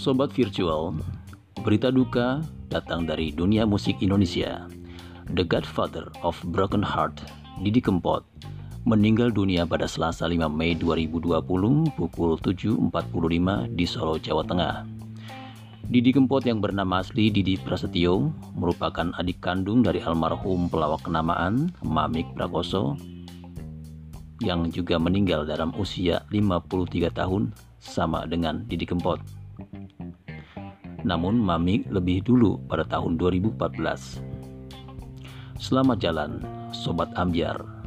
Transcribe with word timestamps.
Sobat 0.00 0.32
Virtual, 0.32 0.96
berita 1.60 1.92
duka 1.92 2.40
datang 2.72 3.04
dari 3.04 3.36
dunia 3.36 3.68
musik 3.68 4.00
Indonesia. 4.00 4.64
The 5.36 5.44
Godfather 5.44 6.08
of 6.24 6.40
Broken 6.56 6.80
Heart, 6.80 7.20
Didi 7.60 7.84
Kempot, 7.84 8.24
meninggal 8.88 9.28
dunia 9.28 9.68
pada 9.68 9.84
Selasa 9.84 10.24
5 10.24 10.48
Mei 10.48 10.72
2020 10.72 11.44
pukul 12.00 12.40
7.45 12.40 13.76
di 13.76 13.84
Solo, 13.84 14.16
Jawa 14.16 14.40
Tengah. 14.40 14.88
Didi 15.84 16.16
Kempot 16.16 16.48
yang 16.48 16.64
bernama 16.64 17.04
asli 17.04 17.28
Didi 17.28 17.60
Prasetyo 17.60 18.32
merupakan 18.56 19.12
adik 19.20 19.44
kandung 19.44 19.84
dari 19.84 20.00
almarhum 20.00 20.72
pelawak 20.72 21.04
kenamaan 21.04 21.76
Mamik 21.84 22.32
Prakoso 22.32 22.96
yang 24.40 24.64
juga 24.72 24.96
meninggal 24.96 25.44
dalam 25.44 25.76
usia 25.76 26.24
53 26.32 27.12
tahun 27.12 27.52
sama 27.84 28.24
dengan 28.24 28.64
Didi 28.64 28.88
Kempot. 28.88 29.39
Namun 31.00 31.40
Mamik 31.40 31.88
lebih 31.88 32.20
dulu 32.24 32.60
pada 32.68 32.84
tahun 32.84 33.16
2014. 33.16 34.20
Selamat 35.56 35.98
jalan, 36.00 36.40
Sobat 36.72 37.08
Ambiar. 37.16 37.79